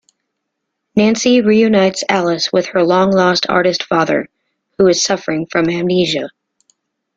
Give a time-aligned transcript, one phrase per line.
[0.95, 4.29] Nancy reunites Alice with her long-lost artist father,
[4.79, 6.29] who is suffering from amnesia.